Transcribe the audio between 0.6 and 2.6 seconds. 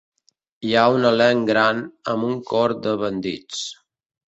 Hi ha un elenc gran, amb un